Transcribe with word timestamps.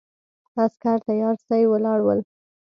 عسکر 0.63 0.97
تیارسي 1.07 1.63
ولاړ 1.71 1.99
ول. 2.03 2.19